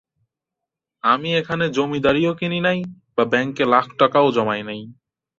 [1.03, 2.79] আমি এখানে জমিদারীও কিনি নাই,
[3.15, 4.81] বা ব্যাঙ্কে লাখ টাকাও জমা নাই।